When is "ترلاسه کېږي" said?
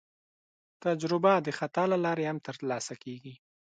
2.47-3.33